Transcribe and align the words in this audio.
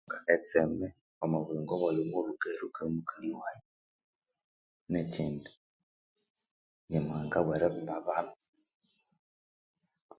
Etseme 0.35 0.87
omwa 1.23 1.37
buyingo 1.45 1.73
bwaghe 1.79 2.01
omughulhu 2.03 2.31
ngaherukaya 2.35 2.91
mukali 2.95 3.29
waghe 3.39 3.61
nekindi 4.91 5.51
nyamuhanga 6.89 7.37
haberimba 7.39 7.91
abana 7.99 8.33